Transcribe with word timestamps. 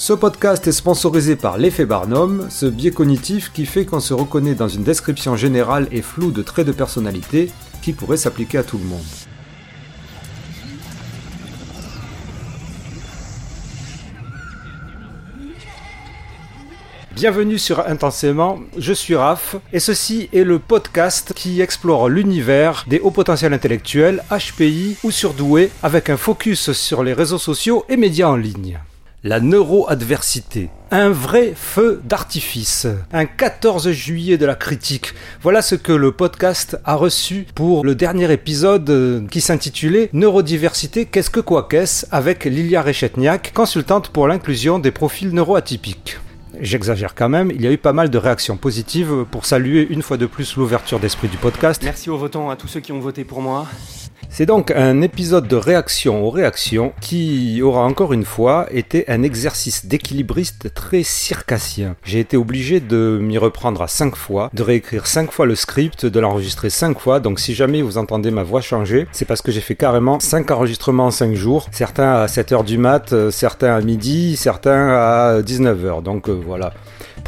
Ce 0.00 0.12
podcast 0.12 0.64
est 0.68 0.72
sponsorisé 0.72 1.34
par 1.34 1.58
l'effet 1.58 1.84
Barnum, 1.84 2.46
ce 2.50 2.66
biais 2.66 2.92
cognitif 2.92 3.52
qui 3.52 3.66
fait 3.66 3.84
qu'on 3.84 3.98
se 3.98 4.14
reconnaît 4.14 4.54
dans 4.54 4.68
une 4.68 4.84
description 4.84 5.34
générale 5.34 5.88
et 5.90 6.02
floue 6.02 6.30
de 6.30 6.40
traits 6.40 6.68
de 6.68 6.72
personnalité 6.72 7.50
qui 7.82 7.92
pourrait 7.92 8.16
s'appliquer 8.16 8.58
à 8.58 8.62
tout 8.62 8.78
le 8.78 8.84
monde. 8.84 9.02
Bienvenue 17.16 17.58
sur 17.58 17.80
Intensément, 17.80 18.60
je 18.76 18.92
suis 18.92 19.16
Raph 19.16 19.56
et 19.72 19.80
ceci 19.80 20.28
est 20.32 20.44
le 20.44 20.60
podcast 20.60 21.32
qui 21.34 21.60
explore 21.60 22.08
l'univers 22.08 22.84
des 22.86 23.00
hauts 23.00 23.10
potentiels 23.10 23.52
intellectuels, 23.52 24.22
HPI 24.30 24.96
ou 25.02 25.10
surdoués 25.10 25.72
avec 25.82 26.08
un 26.08 26.16
focus 26.16 26.70
sur 26.70 27.02
les 27.02 27.14
réseaux 27.14 27.38
sociaux 27.38 27.84
et 27.88 27.96
médias 27.96 28.28
en 28.28 28.36
ligne. 28.36 28.78
La 29.28 29.40
neuroadversité. 29.40 30.70
Un 30.90 31.10
vrai 31.10 31.52
feu 31.54 32.00
d'artifice. 32.02 32.86
Un 33.12 33.26
14 33.26 33.90
juillet 33.90 34.38
de 34.38 34.46
la 34.46 34.54
critique. 34.54 35.12
Voilà 35.42 35.60
ce 35.60 35.74
que 35.74 35.92
le 35.92 36.12
podcast 36.12 36.78
a 36.86 36.94
reçu 36.94 37.46
pour 37.54 37.84
le 37.84 37.94
dernier 37.94 38.32
épisode 38.32 38.88
euh, 38.88 39.26
qui 39.30 39.42
s'intitulait 39.42 40.08
Neurodiversité, 40.14 41.04
qu'est-ce 41.04 41.28
que 41.28 41.40
quoi 41.40 41.68
qu'est-ce 41.68 42.06
avec 42.10 42.46
Lilia 42.46 42.80
Rechetniak, 42.80 43.52
consultante 43.52 44.08
pour 44.08 44.28
l'inclusion 44.28 44.78
des 44.78 44.92
profils 44.92 45.34
neuroatypiques. 45.34 46.16
J'exagère 46.58 47.14
quand 47.14 47.28
même, 47.28 47.50
il 47.54 47.60
y 47.60 47.66
a 47.66 47.70
eu 47.70 47.76
pas 47.76 47.92
mal 47.92 48.08
de 48.08 48.16
réactions 48.16 48.56
positives 48.56 49.26
pour 49.30 49.44
saluer 49.44 49.86
une 49.90 50.00
fois 50.00 50.16
de 50.16 50.24
plus 50.24 50.56
l'ouverture 50.56 51.00
d'esprit 51.00 51.28
du 51.28 51.36
podcast. 51.36 51.82
Merci 51.84 52.08
aux 52.08 52.16
votants, 52.16 52.48
à 52.48 52.56
tous 52.56 52.68
ceux 52.68 52.80
qui 52.80 52.92
ont 52.92 53.00
voté 53.00 53.24
pour 53.24 53.42
moi. 53.42 53.66
C'est 54.30 54.46
donc 54.46 54.70
un 54.70 55.00
épisode 55.00 55.48
de 55.48 55.56
réaction 55.56 56.24
aux 56.24 56.30
réactions 56.30 56.92
qui 57.00 57.60
aura 57.62 57.82
encore 57.82 58.12
une 58.12 58.24
fois 58.24 58.66
été 58.70 59.08
un 59.08 59.22
exercice 59.22 59.86
d'équilibriste 59.86 60.72
très 60.74 61.02
circassien. 61.02 61.96
J'ai 62.04 62.20
été 62.20 62.36
obligé 62.36 62.78
de 62.78 63.18
m'y 63.20 63.38
reprendre 63.38 63.82
à 63.82 63.88
5 63.88 64.14
fois, 64.14 64.50
de 64.52 64.62
réécrire 64.62 65.06
5 65.06 65.32
fois 65.32 65.46
le 65.46 65.54
script, 65.54 66.06
de 66.06 66.20
l'enregistrer 66.20 66.70
5 66.70 67.00
fois, 67.00 67.20
donc 67.20 67.40
si 67.40 67.54
jamais 67.54 67.82
vous 67.82 67.98
entendez 67.98 68.30
ma 68.30 68.42
voix 68.42 68.60
changer, 68.60 69.08
c'est 69.12 69.24
parce 69.24 69.42
que 69.42 69.50
j'ai 69.50 69.62
fait 69.62 69.74
carrément 69.74 70.20
5 70.20 70.50
enregistrements 70.50 71.06
en 71.06 71.10
5 71.10 71.34
jours, 71.34 71.66
certains 71.72 72.12
à 72.12 72.26
7h 72.26 72.64
du 72.64 72.78
mat, 72.78 73.30
certains 73.30 73.74
à 73.74 73.80
midi, 73.80 74.36
certains 74.36 74.88
à 74.90 75.40
19h, 75.40 76.02
donc 76.02 76.28
euh, 76.28 76.32
voilà. 76.32 76.74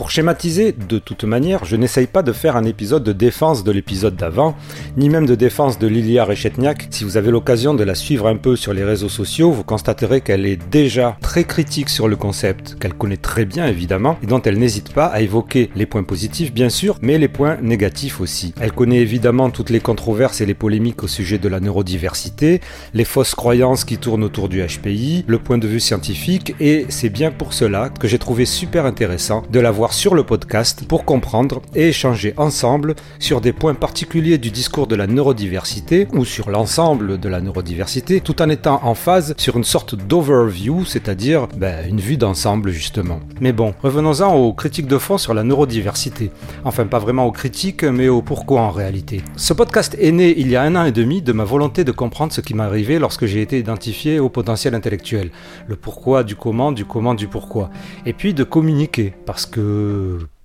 Pour 0.01 0.11
schématiser, 0.11 0.73
de 0.73 0.99
toute 0.99 1.25
manière, 1.25 1.67
je 1.67 1.77
n'essaye 1.77 2.07
pas 2.07 2.23
de 2.23 2.33
faire 2.33 2.57
un 2.57 2.65
épisode 2.65 3.05
de 3.05 3.13
défense 3.13 3.65
de 3.65 3.71
l'épisode 3.71 4.17
d'avant, 4.17 4.57
ni 4.97 5.11
même 5.11 5.27
de 5.27 5.35
défense 5.35 5.79
de 5.79 5.87
Lilia 5.87 6.25
Rechetniak. 6.25 6.89
Si 6.89 7.05
vous 7.05 7.19
avez 7.19 7.31
l'occasion 7.31 7.75
de 7.75 7.85
la 7.85 7.95
suivre 7.95 8.27
un 8.27 8.37
peu 8.37 8.57
sur 8.57 8.73
les 8.73 8.83
réseaux 8.83 9.11
sociaux, 9.11 9.53
vous 9.53 9.63
constaterez 9.63 10.23
qu'elle 10.23 10.47
est 10.47 10.57
déjà 10.71 11.19
très 11.21 11.45
critique 11.45 11.91
sur 11.91 12.09
le 12.09 12.17
concept, 12.17 12.79
qu'elle 12.79 12.95
connaît 12.95 13.19
très 13.19 13.45
bien 13.45 13.67
évidemment, 13.67 14.17
et 14.23 14.27
dont 14.27 14.41
elle 14.41 14.59
n'hésite 14.59 14.95
pas 14.95 15.05
à 15.05 15.21
évoquer 15.21 15.69
les 15.77 15.85
points 15.85 16.03
positifs 16.03 16.55
bien 16.55 16.71
sûr, 16.71 16.97
mais 17.03 17.19
les 17.19 17.29
points 17.29 17.59
négatifs 17.61 18.23
aussi. 18.23 18.55
Elle 18.59 18.73
connaît 18.73 19.01
évidemment 19.01 19.51
toutes 19.51 19.69
les 19.69 19.81
controverses 19.81 20.41
et 20.41 20.47
les 20.47 20.55
polémiques 20.55 21.03
au 21.03 21.09
sujet 21.09 21.37
de 21.37 21.49
la 21.51 21.61
neurodiversité, 21.61 22.63
les 22.95 23.05
fausses 23.05 23.35
croyances 23.35 23.85
qui 23.85 23.99
tournent 23.99 24.25
autour 24.25 24.49
du 24.49 24.65
HPI, 24.65 25.27
le 25.27 25.39
point 25.39 25.59
de 25.59 25.69
vue 25.69 25.79
scientifique, 25.79 26.55
et 26.59 26.87
c'est 26.89 27.11
bien 27.11 27.31
pour 27.31 27.53
cela 27.53 27.91
que 27.91 28.09
j'ai 28.09 28.19
trouvé 28.19 28.47
super 28.47 28.87
intéressant 28.87 29.43
de 29.51 29.61
la 29.61 29.71
voir 29.71 29.90
sur 29.93 30.15
le 30.15 30.25
podcast 30.25 30.85
pour 30.87 31.05
comprendre 31.05 31.63
et 31.75 31.89
échanger 31.89 32.35
ensemble 32.37 32.95
sur 33.19 33.41
des 33.41 33.53
points 33.53 33.75
particuliers 33.75 34.39
du 34.39 34.51
discours 34.51 34.87
de 34.87 34.95
la 34.95 35.07
neurodiversité 35.07 36.09
ou 36.13 36.25
sur 36.25 36.51
l'ensemble 36.51 37.19
de 37.19 37.29
la 37.29 37.41
neurodiversité, 37.41 38.21
tout 38.21 38.43
en 38.43 38.49
étant 38.49 38.81
en 38.85 38.95
phase 38.95 39.35
sur 39.37 39.57
une 39.57 39.65
sorte 39.65 39.95
d'overview, 39.95 40.85
c'est-à-dire 40.85 41.49
ben, 41.57 41.89
une 41.89 42.01
vue 42.01 42.17
d'ensemble 42.17 42.71
justement. 42.71 43.21
Mais 43.41 43.53
bon, 43.53 43.75
revenons-en 43.83 44.35
aux 44.35 44.53
critiques 44.53 44.87
de 44.87 44.99
fond 44.99 45.19
sur 45.19 45.35
la 45.35 45.45
neurodiversité. 45.45 46.31
Enfin, 46.65 46.87
pas 46.87 46.99
vraiment 46.99 47.27
aux 47.27 47.33
critiques, 47.33 47.85
mais 47.85 48.09
au 48.09 48.23
pourquoi 48.23 48.63
en 48.63 48.71
réalité. 48.71 49.23
Ce 49.37 49.53
podcast 49.53 49.97
est 50.01 50.13
né 50.13 50.35
il 50.37 50.49
y 50.49 50.57
a 50.57 50.63
un 50.63 50.77
an 50.77 50.85
et 50.85 50.93
demi 50.93 51.23
de 51.23 51.33
ma 51.33 51.45
volonté 51.45 51.85
de 51.85 51.93
comprendre 51.93 52.33
ce 52.33 52.41
qui 52.41 52.55
m'arrivait 52.55 52.99
lorsque 52.99 53.27
j'ai 53.27 53.43
été 53.43 53.59
identifié 53.59 54.19
au 54.19 54.29
potentiel 54.29 54.75
intellectuel. 54.75 55.31
Le 55.67 55.77
pourquoi 55.77 56.25
du 56.25 56.37
comment, 56.37 56.73
du 56.73 56.85
comment 56.85 57.15
du 57.15 57.29
pourquoi. 57.29 57.71
Et 58.07 58.13
puis 58.13 58.35
de 58.35 58.45
communiquer, 58.45 59.15
parce 59.27 59.47
que 59.47 59.70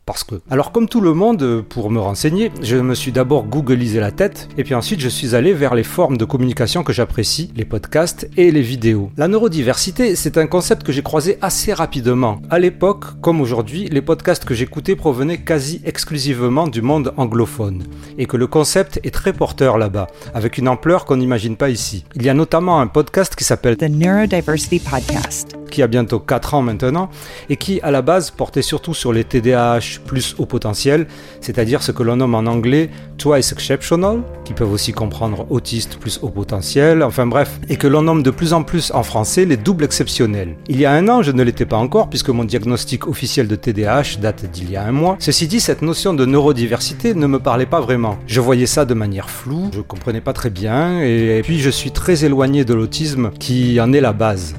parce 0.06 0.24
que. 0.24 0.36
Alors 0.50 0.72
comme 0.72 0.88
tout 0.88 1.02
le 1.02 1.14
monde, 1.14 1.64
pour 1.68 1.90
me 1.90 2.00
renseigner, 2.00 2.52
je 2.62 2.78
me 2.78 2.96
suis 2.96 3.12
d'abord 3.12 3.46
googlisé 3.46 4.00
la 4.00 4.12
tête, 4.12 4.48
et 4.58 4.64
puis 4.64 4.76
ensuite 4.76 5.00
je 5.00 5.10
suis 5.10 5.36
allé 5.36 5.54
vers 5.54 5.76
les 5.76 5.84
formes 5.84 6.18
de 6.18 6.26
communication 6.26 6.84
que 6.84 6.94
j'apprécie, 6.94 7.52
les 7.56 7.66
podcasts 7.66 8.30
et 8.38 8.52
les 8.52 8.62
vidéos. 8.62 9.12
La 9.18 9.28
neurodiversité, 9.28 10.16
c'est 10.16 10.38
un 10.38 10.48
concept 10.48 10.84
que 10.84 10.92
j'ai 10.92 11.02
croisé 11.02 11.38
assez 11.42 11.74
rapidement. 11.74 12.42
À 12.50 12.60
l'époque, 12.60 13.20
comme 13.22 13.42
aujourd'hui, 13.42 13.90
les 13.90 14.02
podcasts 14.02 14.46
que 14.46 14.54
j'écoutais 14.54 14.96
provenaient 14.96 15.42
quasi 15.42 15.82
exclusivement 15.86 16.68
du 16.68 16.82
monde 16.82 17.14
anglophone, 17.18 17.84
et 18.18 18.26
que 18.26 18.38
le 18.38 18.48
concept 18.48 19.00
est 19.04 19.14
très 19.14 19.34
porteur 19.34 19.78
là-bas, 19.78 20.08
avec 20.34 20.58
une 20.58 20.68
ampleur 20.68 21.06
qu'on 21.06 21.18
n'imagine 21.18 21.58
pas 21.58 21.70
ici. 21.70 22.06
Il 22.16 22.24
y 22.24 22.30
a 22.30 22.34
notamment 22.34 22.80
un 22.80 22.88
podcast 22.88 23.36
qui 23.36 23.44
s'appelle 23.44 23.78
The 23.78 23.90
Neurodiversity 23.90 24.80
Podcast 24.80 25.65
qui 25.76 25.84
a 25.84 25.88
bientôt 25.88 26.20
4 26.20 26.54
ans 26.54 26.62
maintenant, 26.62 27.10
et 27.50 27.58
qui 27.58 27.82
à 27.82 27.92
la 27.92 28.02
base 28.02 28.32
portait 28.32 28.62
surtout 28.62 28.94
sur 28.94 29.12
les 29.12 29.26
TDAH 29.26 30.00
plus 30.06 30.34
au 30.38 30.46
potentiel, 30.46 31.06
c'est-à-dire 31.42 31.84
ce 31.84 31.92
que 31.92 32.02
l'on 32.02 32.16
nomme 32.16 32.34
en 32.34 32.46
anglais 32.46 32.90
twice 33.18 33.52
exceptional, 33.52 34.22
qui 34.46 34.54
peuvent 34.54 34.72
aussi 34.72 34.94
comprendre 34.94 35.46
autiste 35.50 35.98
plus 35.98 36.20
au 36.22 36.30
potentiel, 36.30 37.04
enfin 37.04 37.28
bref, 37.28 37.60
et 37.68 37.76
que 37.76 37.88
l'on 37.88 38.04
nomme 38.04 38.24
de 38.24 38.32
plus 38.32 38.54
en 38.54 38.64
plus 38.64 38.92
en 38.92 39.04
français 39.04 39.44
les 39.44 39.58
doubles 39.58 39.84
exceptionnels. 39.84 40.56
Il 40.70 40.80
y 40.80 40.86
a 40.86 40.94
un 40.94 41.10
an, 41.10 41.22
je 41.22 41.32
ne 41.32 41.44
l'étais 41.44 41.66
pas 41.66 41.76
encore, 41.76 42.10
puisque 42.10 42.30
mon 42.30 42.46
diagnostic 42.46 43.06
officiel 43.06 43.50
de 43.50 43.58
TDAH 43.58 44.20
date 44.22 44.50
d'il 44.50 44.72
y 44.72 44.78
a 44.78 44.84
un 44.84 44.94
mois. 44.94 45.18
Ceci 45.20 45.48
dit, 45.48 45.60
cette 45.60 45.82
notion 45.82 46.14
de 46.14 46.26
neurodiversité 46.26 47.14
ne 47.14 47.28
me 47.28 47.40
parlait 47.40 47.66
pas 47.66 47.82
vraiment. 47.82 48.18
Je 48.28 48.40
voyais 48.40 48.66
ça 48.66 48.86
de 48.86 48.94
manière 48.94 49.30
floue, 49.30 49.72
je 49.74 49.82
comprenais 49.82 50.22
pas 50.22 50.32
très 50.32 50.50
bien, 50.50 51.02
et 51.02 51.42
puis 51.44 51.60
je 51.60 51.70
suis 51.70 51.92
très 51.92 52.24
éloigné 52.24 52.64
de 52.64 52.74
l'autisme 52.74 53.32
qui 53.38 53.78
en 53.82 53.92
est 53.92 54.00
la 54.00 54.14
base. 54.14 54.56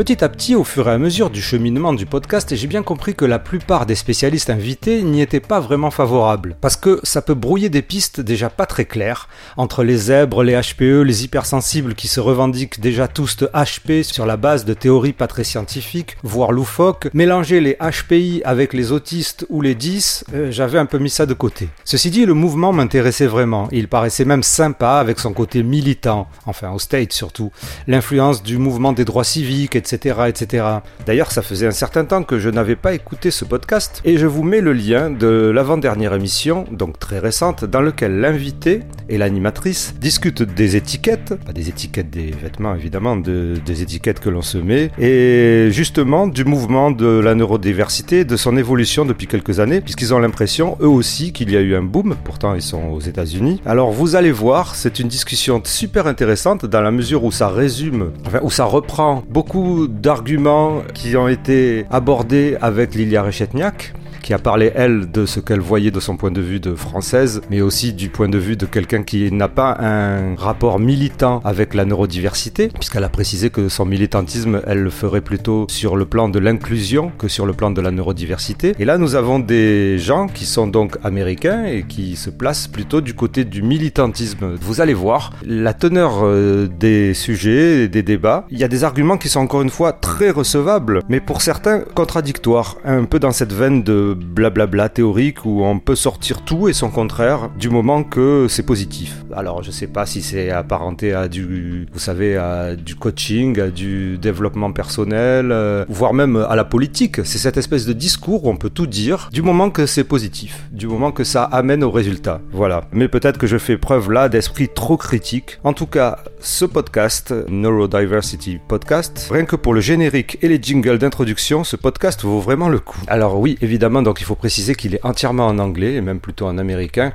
Petit 0.00 0.24
à 0.24 0.30
petit, 0.30 0.54
au 0.54 0.64
fur 0.64 0.88
et 0.88 0.92
à 0.92 0.96
mesure 0.96 1.28
du 1.28 1.42
cheminement 1.42 1.92
du 1.92 2.06
podcast, 2.06 2.56
j'ai 2.56 2.66
bien 2.66 2.82
compris 2.82 3.14
que 3.14 3.26
la 3.26 3.38
plupart 3.38 3.84
des 3.84 3.94
spécialistes 3.94 4.48
invités 4.48 5.02
n'y 5.02 5.20
étaient 5.20 5.40
pas 5.40 5.60
vraiment 5.60 5.90
favorables. 5.90 6.56
Parce 6.62 6.76
que 6.76 7.00
ça 7.02 7.20
peut 7.20 7.34
brouiller 7.34 7.68
des 7.68 7.82
pistes 7.82 8.22
déjà 8.22 8.48
pas 8.48 8.64
très 8.64 8.86
claires, 8.86 9.28
entre 9.58 9.84
les 9.84 9.98
zèbres, 9.98 10.42
les 10.42 10.58
HPE, 10.58 11.02
les 11.02 11.24
hypersensibles 11.24 11.94
qui 11.94 12.08
se 12.08 12.18
revendiquent 12.18 12.80
déjà 12.80 13.08
tous 13.08 13.36
de 13.36 13.48
HP 13.48 14.02
sur 14.02 14.24
la 14.24 14.38
base 14.38 14.64
de 14.64 14.72
théories 14.72 15.12
pas 15.12 15.26
très 15.26 15.44
scientifiques, 15.44 16.16
voire 16.22 16.50
loufoques, 16.50 17.10
mélanger 17.12 17.60
les 17.60 17.76
HPI 17.78 18.40
avec 18.46 18.72
les 18.72 18.92
autistes 18.92 19.44
ou 19.50 19.60
les 19.60 19.74
10, 19.74 20.24
euh, 20.32 20.50
j'avais 20.50 20.78
un 20.78 20.86
peu 20.86 20.96
mis 20.96 21.10
ça 21.10 21.26
de 21.26 21.34
côté. 21.34 21.68
Ceci 21.84 22.08
dit, 22.08 22.24
le 22.24 22.32
mouvement 22.32 22.72
m'intéressait 22.72 23.26
vraiment, 23.26 23.68
il 23.70 23.86
paraissait 23.86 24.24
même 24.24 24.44
sympa 24.44 24.92
avec 24.92 25.18
son 25.18 25.34
côté 25.34 25.62
militant, 25.62 26.26
enfin 26.46 26.70
au 26.70 26.78
State 26.78 27.12
surtout, 27.12 27.52
l'influence 27.86 28.42
du 28.42 28.56
mouvement 28.56 28.94
des 28.94 29.04
droits 29.04 29.24
civiques, 29.24 29.76
etc 29.76 29.89
etc. 29.92 30.64
D'ailleurs, 31.06 31.32
ça 31.32 31.42
faisait 31.42 31.66
un 31.66 31.72
certain 31.72 32.04
temps 32.04 32.22
que 32.22 32.38
je 32.38 32.48
n'avais 32.50 32.76
pas 32.76 32.94
écouté 32.94 33.30
ce 33.30 33.44
podcast 33.44 34.00
et 34.04 34.18
je 34.18 34.26
vous 34.26 34.42
mets 34.42 34.60
le 34.60 34.72
lien 34.72 35.10
de 35.10 35.50
l'avant-dernière 35.54 36.14
émission, 36.14 36.64
donc 36.70 36.98
très 36.98 37.18
récente, 37.18 37.64
dans 37.64 37.80
lequel 37.80 38.20
l'invité 38.20 38.80
et 39.08 39.18
l'animatrice 39.18 39.94
discutent 40.00 40.42
des 40.42 40.76
étiquettes, 40.76 41.34
pas 41.44 41.52
des 41.52 41.68
étiquettes 41.68 42.10
des 42.10 42.30
vêtements 42.30 42.74
évidemment, 42.74 43.16
des 43.16 43.82
étiquettes 43.82 44.20
que 44.20 44.28
l'on 44.28 44.42
se 44.42 44.58
met, 44.58 44.90
et 44.98 45.68
justement 45.70 46.26
du 46.26 46.44
mouvement 46.44 46.90
de 46.90 47.06
la 47.06 47.34
neurodiversité, 47.34 48.24
de 48.24 48.36
son 48.36 48.56
évolution 48.56 49.04
depuis 49.04 49.26
quelques 49.26 49.60
années, 49.60 49.80
puisqu'ils 49.80 50.14
ont 50.14 50.18
l'impression, 50.18 50.76
eux 50.80 50.88
aussi, 50.88 51.32
qu'il 51.32 51.50
y 51.50 51.56
a 51.56 51.60
eu 51.60 51.74
un 51.74 51.82
boom, 51.82 52.16
pourtant 52.24 52.54
ils 52.54 52.62
sont 52.62 52.84
aux 52.90 53.00
États-Unis. 53.00 53.60
Alors 53.66 53.90
vous 53.90 54.16
allez 54.16 54.32
voir, 54.32 54.74
c'est 54.74 54.98
une 54.98 55.08
discussion 55.08 55.60
super 55.64 56.06
intéressante 56.06 56.66
dans 56.66 56.80
la 56.80 56.90
mesure 56.90 57.24
où 57.24 57.32
ça 57.32 57.48
résume, 57.48 58.12
enfin 58.26 58.40
où 58.42 58.50
ça 58.50 58.64
reprend 58.64 59.24
beaucoup 59.28 59.79
d'arguments 59.86 60.82
qui 60.94 61.16
ont 61.16 61.28
été 61.28 61.86
abordés 61.90 62.56
avec 62.60 62.94
Lilia 62.94 63.22
Rechetniak 63.22 63.94
a 64.34 64.38
parlé, 64.38 64.72
elle, 64.74 65.10
de 65.10 65.26
ce 65.26 65.40
qu'elle 65.40 65.60
voyait 65.60 65.90
de 65.90 66.00
son 66.00 66.16
point 66.16 66.30
de 66.30 66.40
vue 66.40 66.60
de 66.60 66.74
française, 66.74 67.40
mais 67.50 67.60
aussi 67.60 67.92
du 67.92 68.08
point 68.08 68.28
de 68.28 68.38
vue 68.38 68.56
de 68.56 68.66
quelqu'un 68.66 69.02
qui 69.02 69.32
n'a 69.32 69.48
pas 69.48 69.76
un 69.80 70.34
rapport 70.36 70.78
militant 70.78 71.40
avec 71.44 71.74
la 71.74 71.84
neurodiversité, 71.84 72.68
puisqu'elle 72.68 73.04
a 73.04 73.08
précisé 73.08 73.50
que 73.50 73.68
son 73.68 73.86
militantisme, 73.86 74.60
elle 74.66 74.82
le 74.82 74.90
ferait 74.90 75.20
plutôt 75.20 75.66
sur 75.68 75.96
le 75.96 76.04
plan 76.04 76.28
de 76.28 76.38
l'inclusion 76.38 77.12
que 77.18 77.28
sur 77.28 77.46
le 77.46 77.52
plan 77.52 77.70
de 77.70 77.80
la 77.80 77.90
neurodiversité. 77.90 78.74
Et 78.78 78.84
là, 78.84 78.98
nous 78.98 79.14
avons 79.14 79.38
des 79.38 79.98
gens 79.98 80.26
qui 80.26 80.44
sont 80.44 80.66
donc 80.66 80.96
américains 81.02 81.64
et 81.64 81.82
qui 81.82 82.16
se 82.16 82.30
placent 82.30 82.68
plutôt 82.68 83.00
du 83.00 83.14
côté 83.14 83.44
du 83.44 83.62
militantisme. 83.62 84.54
Vous 84.60 84.80
allez 84.80 84.94
voir, 84.94 85.32
la 85.44 85.74
teneur 85.74 86.20
euh, 86.22 86.68
des 86.68 87.14
sujets 87.14 87.84
et 87.84 87.88
des 87.88 88.02
débats, 88.02 88.46
il 88.50 88.58
y 88.58 88.64
a 88.64 88.68
des 88.68 88.84
arguments 88.84 89.18
qui 89.18 89.28
sont 89.28 89.40
encore 89.40 89.62
une 89.62 89.70
fois 89.70 89.92
très 89.92 90.30
recevables, 90.30 91.02
mais 91.08 91.20
pour 91.20 91.42
certains 91.42 91.80
contradictoires, 91.80 92.76
un 92.84 93.04
peu 93.04 93.18
dans 93.18 93.32
cette 93.32 93.52
veine 93.52 93.82
de 93.82 94.16
blablabla 94.20 94.88
théorique 94.88 95.44
où 95.44 95.64
on 95.64 95.78
peut 95.78 95.96
sortir 95.96 96.42
tout 96.42 96.68
et 96.68 96.72
son 96.72 96.90
contraire 96.90 97.50
du 97.58 97.70
moment 97.70 98.02
que 98.02 98.46
c'est 98.48 98.64
positif. 98.64 99.24
Alors 99.34 99.62
je 99.62 99.70
sais 99.70 99.86
pas 99.86 100.06
si 100.06 100.22
c'est 100.22 100.50
apparenté 100.50 101.12
à 101.12 101.28
du, 101.28 101.86
vous 101.92 101.98
savez, 101.98 102.36
à 102.36 102.76
du 102.76 102.94
coaching, 102.96 103.58
à 103.60 103.68
du 103.68 104.18
développement 104.18 104.72
personnel, 104.72 105.50
euh, 105.52 105.84
voire 105.88 106.14
même 106.14 106.36
à 106.36 106.56
la 106.56 106.64
politique. 106.64 107.24
C'est 107.24 107.38
cette 107.38 107.56
espèce 107.56 107.86
de 107.86 107.92
discours 107.92 108.44
où 108.44 108.50
on 108.50 108.56
peut 108.56 108.70
tout 108.70 108.86
dire 108.86 109.28
du 109.32 109.42
moment 109.42 109.70
que 109.70 109.86
c'est 109.86 110.04
positif, 110.04 110.64
du 110.72 110.86
moment 110.86 111.12
que 111.12 111.24
ça 111.24 111.44
amène 111.44 111.84
au 111.84 111.90
résultat. 111.90 112.40
Voilà. 112.52 112.82
Mais 112.92 113.08
peut-être 113.08 113.38
que 113.38 113.46
je 113.46 113.58
fais 113.58 113.76
preuve 113.76 114.10
là 114.10 114.28
d'esprit 114.28 114.68
trop 114.68 114.96
critique. 114.96 115.58
En 115.64 115.72
tout 115.72 115.86
cas, 115.86 116.18
ce 116.40 116.64
podcast, 116.64 117.34
Neurodiversity 117.48 118.58
Podcast, 118.68 119.28
rien 119.30 119.44
que 119.44 119.56
pour 119.56 119.74
le 119.74 119.80
générique 119.80 120.38
et 120.42 120.48
les 120.48 120.60
jingles 120.60 120.98
d'introduction, 120.98 121.64
ce 121.64 121.76
podcast 121.76 122.22
vaut 122.22 122.40
vraiment 122.40 122.68
le 122.68 122.78
coup. 122.78 123.00
Alors 123.06 123.38
oui, 123.38 123.58
évidemment, 123.60 123.99
donc 124.02 124.20
il 124.20 124.24
faut 124.24 124.34
préciser 124.34 124.74
qu'il 124.74 124.94
est 124.94 125.04
entièrement 125.04 125.46
en 125.46 125.58
anglais, 125.58 125.94
et 125.94 126.00
même 126.00 126.20
plutôt 126.20 126.46
en 126.46 126.58
américain, 126.58 127.12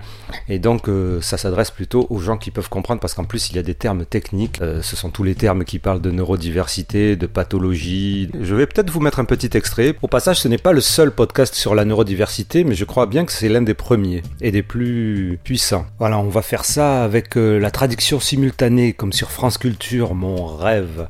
et 0.48 0.60
donc 0.60 0.90
euh, 0.90 1.22
ça 1.22 1.38
s'adresse 1.38 1.72
plutôt 1.72 2.08
aux 2.10 2.20
gens 2.20 2.38
qui 2.38 2.52
peuvent 2.52 2.70
comprendre, 2.70 3.00
parce 3.00 3.14
qu'en 3.14 3.24
plus 3.24 3.50
il 3.50 3.56
y 3.56 3.60
a 3.60 3.64
des 3.64 3.76
termes 3.76 4.06
techniques, 4.06 4.62
euh, 4.62 4.82
ce 4.82 4.96
sont 4.96 5.10
tous 5.10 5.24
les 5.24 5.36
termes 5.36 5.64
qui 5.64 5.80
parlent 5.80 6.02
de 6.02 6.12
neurodiversité, 6.12 7.16
de 7.16 7.28
pathologie. 7.28 8.30
Je 8.40 8.56
vais 8.56 8.66
peut-être 8.66 8.90
vous 8.90 9.00
mettre 9.00 9.20
un 9.20 9.26
petit 9.26 9.56
extrait. 9.56 9.96
Au 10.02 10.08
passage, 10.08 10.40
ce 10.40 10.48
n'est 10.48 10.58
pas 10.58 10.74
le 10.74 10.82
seul 10.82 11.12
podcast 11.12 11.56
sur 11.56 11.76
la 11.76 11.86
neurodiversité, 11.86 12.64
mais 12.64 12.76
je 12.76 12.86
crois 12.86 13.06
bien 13.06 13.26
que 13.26 13.32
c'est 13.32 13.50
l'un 13.50 13.62
des 13.62 13.74
premiers 13.74 14.24
et 14.42 14.52
des 14.52 14.64
plus 14.64 15.40
puissants. 15.44 15.86
Voilà, 16.00 16.20
on 16.20 16.30
va 16.30 16.42
faire 16.42 16.66
ça 16.66 17.04
avec 17.04 17.38
euh, 17.38 17.60
la 17.60 17.72
traduction 17.72 18.20
simultanée, 18.20 18.94
comme 18.94 19.14
sur 19.14 19.32
France 19.32 19.58
Culture, 19.58 20.16
mon 20.16 20.46
rêve. 20.46 21.08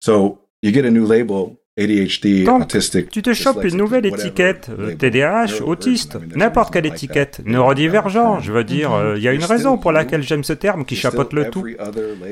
So 0.00 0.38
you 0.62 0.72
get 0.72 0.86
a 0.86 0.90
new 0.90 1.06
label 1.06 1.56
ADHD, 1.78 2.44
Donc, 2.44 2.62
autistic. 2.62 3.10
tu 3.10 3.20
te 3.20 3.34
chopes 3.34 3.62
une 3.62 3.76
nouvelle 3.76 4.06
étiquette, 4.06 4.70
euh, 4.78 4.94
TDAH, 4.94 5.62
autiste, 5.62 6.16
n'importe 6.34 6.72
quelle 6.72 6.86
étiquette, 6.86 7.42
neurodivergent, 7.44 8.40
je 8.40 8.50
veux 8.50 8.64
dire, 8.64 8.94
euh, 8.94 9.18
il 9.18 9.22
y 9.22 9.28
a 9.28 9.34
une 9.34 9.44
raison 9.44 9.76
pour 9.76 9.92
laquelle 9.92 10.22
j'aime 10.22 10.42
ce 10.42 10.54
terme 10.54 10.86
qui 10.86 10.96
chapeaute 10.96 11.34
le 11.34 11.50
tout. 11.50 11.66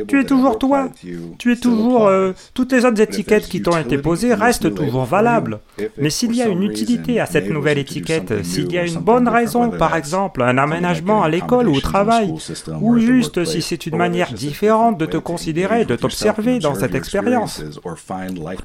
Tu 0.09 0.21
es 0.21 0.25
toujours 0.25 0.59
toi. 0.59 0.89
Tu 1.37 1.53
es 1.53 1.57
toujours... 1.57 2.07
euh, 2.07 2.33
toutes 2.55 2.73
les 2.73 2.87
autres 2.87 3.03
étiquettes 3.03 3.47
qui 3.47 3.61
t'ont 3.61 3.77
été 3.77 3.99
posées 3.99 4.33
restent 4.33 4.75
toujours 4.75 5.05
valables. 5.05 5.59
Mais 5.99 6.09
s'il 6.09 6.35
y 6.35 6.41
a 6.41 6.49
une 6.49 6.63
utilité 6.63 7.21
à 7.21 7.27
cette 7.27 7.51
nouvelle 7.51 7.77
étiquette, 7.77 8.43
s'il 8.45 8.73
y 8.73 8.79
a 8.79 8.87
une 8.87 9.01
bonne 9.01 9.29
raison, 9.29 9.69
par 9.69 9.95
exemple, 9.95 10.43
un 10.43 10.57
aménagement 10.57 11.23
à 11.23 11.29
l'école 11.29 11.69
ou 11.69 11.77
au 11.77 11.81
travail, 11.81 12.33
ou 12.81 12.99
juste 12.99 13.45
si 13.45 13.61
c'est 13.61 13.85
une 13.85 13.99
manière 13.99 14.33
différente 14.33 14.97
de 14.97 15.05
te 15.05 15.19
considérer, 15.19 15.85
de 15.85 15.97
t'observer 15.97 16.61
dans 16.61 16.75
cette 16.75 16.95
expérience, 16.95 17.63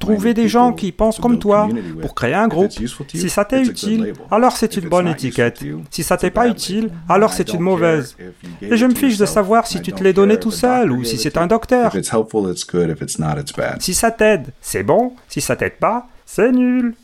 trouver 0.00 0.32
des 0.32 0.48
gens 0.48 0.69
qui 0.72 0.92
pensent 0.92 1.18
comme 1.18 1.38
toi 1.38 1.68
pour 2.00 2.14
créer 2.14 2.34
un 2.34 2.48
groupe. 2.48 2.72
Si 3.12 3.28
ça 3.28 3.44
t'est 3.44 3.62
utile, 3.62 4.14
alors 4.30 4.56
c'est 4.56 4.76
une 4.76 4.88
bonne 4.88 5.08
étiquette. 5.08 5.62
Si 5.90 6.02
ça 6.02 6.16
t'est 6.16 6.30
pas 6.30 6.48
utile, 6.48 6.90
alors 7.08 7.32
c'est 7.32 7.52
une 7.52 7.60
mauvaise. 7.60 8.16
Et 8.62 8.76
je 8.76 8.86
me 8.86 8.94
fiche 8.94 9.18
de 9.18 9.26
savoir 9.26 9.66
si 9.66 9.80
tu 9.80 9.92
te 9.92 10.02
l'es 10.02 10.12
donné 10.12 10.38
tout 10.38 10.50
seul 10.50 10.92
ou 10.92 11.04
si 11.04 11.18
c'est 11.18 11.36
un 11.36 11.46
docteur. 11.46 11.94
If 11.94 12.00
it's 12.00 12.12
helpful, 12.12 12.50
it's 12.50 12.66
good. 12.66 12.90
If 12.90 13.00
it's 13.02 13.18
not, 13.18 13.38
it's 13.40 13.52
bad. 13.52 13.80
Si 13.80 13.94
ça 13.94 14.10
t'aide, 14.10 14.48
c'est 14.60 14.82
bon. 14.82 15.14
Si 15.28 15.40
ça 15.40 15.56
t'aide 15.56 15.78
pas, 15.78 16.08
c'est 16.26 16.52
nul. 16.52 16.94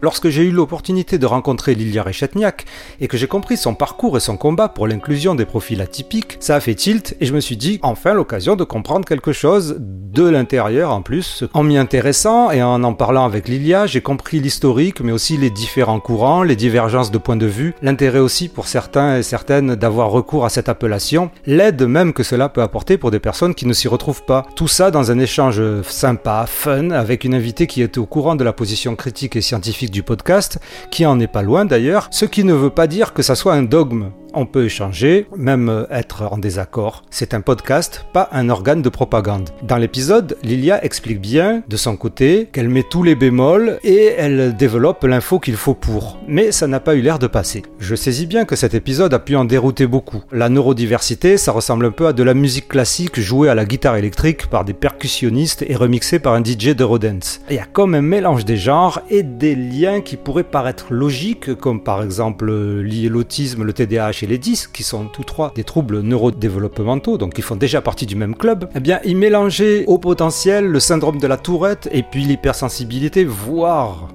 Lorsque 0.00 0.28
j'ai 0.28 0.44
eu 0.44 0.52
l'opportunité 0.52 1.18
de 1.18 1.26
rencontrer 1.26 1.74
Lilia 1.74 2.04
Rechetniak 2.04 2.66
et 3.00 3.08
que 3.08 3.16
j'ai 3.16 3.26
compris 3.26 3.56
son 3.56 3.74
parcours 3.74 4.16
et 4.16 4.20
son 4.20 4.36
combat 4.36 4.68
pour 4.68 4.86
l'inclusion 4.86 5.34
des 5.34 5.44
profils 5.44 5.80
atypiques, 5.80 6.36
ça 6.38 6.54
a 6.54 6.60
fait 6.60 6.76
tilt 6.76 7.16
et 7.18 7.26
je 7.26 7.34
me 7.34 7.40
suis 7.40 7.56
dit 7.56 7.80
enfin 7.82 8.14
l'occasion 8.14 8.54
de 8.54 8.62
comprendre 8.62 9.04
quelque 9.04 9.32
chose 9.32 9.74
de 9.80 10.22
l'intérieur 10.22 10.92
en 10.92 11.02
plus. 11.02 11.42
En 11.52 11.64
m'y 11.64 11.76
intéressant 11.76 12.52
et 12.52 12.62
en 12.62 12.84
en 12.84 12.94
parlant 12.94 13.24
avec 13.24 13.48
Lilia, 13.48 13.86
j'ai 13.88 14.00
compris 14.00 14.38
l'historique 14.38 15.00
mais 15.00 15.10
aussi 15.10 15.36
les 15.36 15.50
différents 15.50 15.98
courants, 15.98 16.44
les 16.44 16.54
divergences 16.54 17.10
de 17.10 17.18
points 17.18 17.34
de 17.34 17.46
vue, 17.46 17.74
l'intérêt 17.82 18.20
aussi 18.20 18.48
pour 18.48 18.68
certains 18.68 19.16
et 19.16 19.24
certaines 19.24 19.74
d'avoir 19.74 20.10
recours 20.10 20.44
à 20.44 20.48
cette 20.48 20.68
appellation, 20.68 21.32
l'aide 21.44 21.82
même 21.82 22.12
que 22.12 22.22
cela 22.22 22.48
peut 22.48 22.62
apporter 22.62 22.98
pour 22.98 23.10
des 23.10 23.18
personnes 23.18 23.56
qui 23.56 23.66
ne 23.66 23.72
s'y 23.72 23.88
retrouvent 23.88 24.24
pas. 24.24 24.46
Tout 24.54 24.68
ça 24.68 24.92
dans 24.92 25.10
un 25.10 25.18
échange 25.18 25.60
sympa, 25.82 26.44
fun, 26.46 26.92
avec 26.92 27.24
une 27.24 27.34
invitée 27.34 27.66
qui 27.66 27.82
était 27.82 27.98
au 27.98 28.06
courant 28.06 28.36
de 28.36 28.44
la 28.44 28.52
position 28.52 28.94
critique 28.94 29.34
et 29.34 29.40
scientifique 29.40 29.87
du 29.90 30.02
podcast, 30.02 30.58
qui 30.90 31.06
en 31.06 31.20
est 31.20 31.26
pas 31.26 31.42
loin 31.42 31.64
d'ailleurs, 31.64 32.08
ce 32.10 32.24
qui 32.24 32.44
ne 32.44 32.54
veut 32.54 32.70
pas 32.70 32.86
dire 32.86 33.12
que 33.12 33.22
ça 33.22 33.34
soit 33.34 33.54
un 33.54 33.62
dogme. 33.62 34.10
On 34.40 34.46
peut 34.46 34.66
échanger, 34.66 35.26
même 35.36 35.88
être 35.90 36.22
en 36.22 36.38
désaccord. 36.38 37.02
C'est 37.10 37.34
un 37.34 37.40
podcast, 37.40 38.06
pas 38.12 38.28
un 38.30 38.50
organe 38.50 38.82
de 38.82 38.88
propagande. 38.88 39.50
Dans 39.64 39.78
l'épisode, 39.78 40.36
Lilia 40.44 40.84
explique 40.84 41.20
bien, 41.20 41.64
de 41.68 41.76
son 41.76 41.96
côté, 41.96 42.48
qu'elle 42.52 42.68
met 42.68 42.84
tous 42.88 43.02
les 43.02 43.16
bémols 43.16 43.80
et 43.82 44.14
elle 44.16 44.54
développe 44.54 45.02
l'info 45.02 45.40
qu'il 45.40 45.56
faut 45.56 45.74
pour. 45.74 46.20
Mais 46.28 46.52
ça 46.52 46.68
n'a 46.68 46.78
pas 46.78 46.94
eu 46.94 47.00
l'air 47.00 47.18
de 47.18 47.26
passer. 47.26 47.64
Je 47.80 47.96
saisis 47.96 48.26
bien 48.26 48.44
que 48.44 48.54
cet 48.54 48.74
épisode 48.74 49.12
a 49.12 49.18
pu 49.18 49.34
en 49.34 49.44
dérouter 49.44 49.88
beaucoup. 49.88 50.22
La 50.30 50.48
neurodiversité, 50.48 51.36
ça 51.36 51.50
ressemble 51.50 51.86
un 51.86 51.90
peu 51.90 52.06
à 52.06 52.12
de 52.12 52.22
la 52.22 52.34
musique 52.34 52.68
classique 52.68 53.18
jouée 53.18 53.48
à 53.48 53.56
la 53.56 53.64
guitare 53.64 53.96
électrique 53.96 54.46
par 54.46 54.64
des 54.64 54.72
percussionnistes 54.72 55.64
et 55.66 55.74
remixée 55.74 56.20
par 56.20 56.34
un 56.34 56.44
DJ 56.44 56.76
de 56.76 56.84
Rodents. 56.84 57.40
Il 57.50 57.56
y 57.56 57.58
a 57.58 57.64
comme 57.64 57.96
un 57.96 58.02
mélange 58.02 58.44
des 58.44 58.56
genres 58.56 59.00
et 59.10 59.24
des 59.24 59.56
liens 59.56 60.00
qui 60.00 60.16
pourraient 60.16 60.44
paraître 60.44 60.92
logiques, 60.92 61.56
comme 61.56 61.82
par 61.82 62.04
exemple 62.04 62.52
lier 62.52 63.08
l'autisme, 63.08 63.64
le 63.64 63.72
TDAH 63.72 64.22
et 64.22 64.27
les 64.28 64.38
10, 64.38 64.68
qui 64.68 64.82
sont 64.82 65.06
tous 65.06 65.24
trois 65.24 65.52
des 65.54 65.64
troubles 65.64 66.00
neurodéveloppementaux, 66.00 67.18
donc 67.18 67.34
qui 67.34 67.42
font 67.42 67.56
déjà 67.56 67.80
partie 67.80 68.06
du 68.06 68.14
même 68.14 68.36
club, 68.36 68.68
eh 68.74 68.80
bien, 68.80 69.00
y 69.04 69.14
mélanger 69.14 69.84
au 69.86 69.98
potentiel 69.98 70.66
le 70.66 70.80
syndrome 70.80 71.18
de 71.18 71.26
la 71.26 71.36
tourette 71.36 71.88
et 71.90 72.02
puis 72.02 72.24
l'hypersensibilité, 72.24 73.24
voire 73.24 74.08